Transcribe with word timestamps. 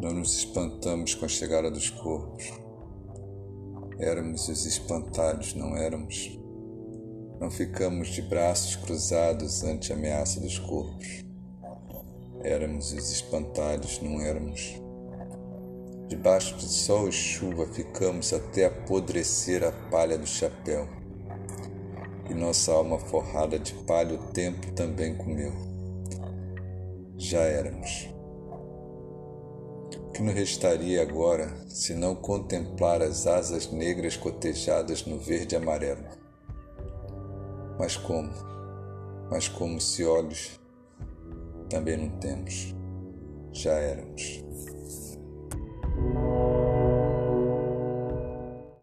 nos 0.00 0.36
espantamos 0.36 1.14
com 1.14 1.24
a 1.24 1.28
chegada 1.28 1.70
dos 1.70 1.90
corpos. 1.90 2.52
Éramos 3.98 4.48
os 4.48 4.66
espantalhos, 4.66 5.54
não 5.54 5.76
éramos? 5.76 6.38
Não 7.40 7.50
ficamos 7.50 8.08
de 8.08 8.22
braços 8.22 8.76
cruzados 8.76 9.62
ante 9.62 9.92
a 9.92 9.96
ameaça 9.96 10.40
dos 10.40 10.58
corpos. 10.58 11.24
Éramos 12.42 12.92
os 12.92 13.10
espantalhos, 13.10 14.00
não 14.00 14.20
éramos? 14.20 14.80
Debaixo 16.08 16.56
de 16.56 16.64
sol 16.64 17.08
e 17.08 17.12
chuva 17.12 17.66
ficamos 17.66 18.32
até 18.32 18.66
apodrecer 18.66 19.64
a 19.64 19.72
palha 19.90 20.18
do 20.18 20.26
chapéu. 20.26 20.88
E 22.28 22.34
nossa 22.34 22.72
alma 22.72 22.98
forrada 22.98 23.58
de 23.58 23.74
palha 23.84 24.14
o 24.14 24.32
tempo 24.32 24.72
também 24.72 25.16
comeu. 25.16 25.52
Já 27.16 27.40
éramos 27.40 28.14
que 30.14 30.22
nos 30.22 30.32
restaria 30.32 31.02
agora 31.02 31.52
se 31.68 31.92
não 31.92 32.14
contemplar 32.14 33.02
as 33.02 33.26
asas 33.26 33.72
negras 33.72 34.16
cotejadas 34.16 35.04
no 35.04 35.18
verde 35.18 35.56
amarelo? 35.56 36.04
Mas 37.76 37.96
como? 37.96 38.30
Mas 39.28 39.48
como 39.48 39.80
se 39.80 40.04
olhos 40.04 40.60
também 41.68 41.96
não 41.96 42.10
temos, 42.20 42.72
já 43.52 43.72
éramos. 43.72 44.44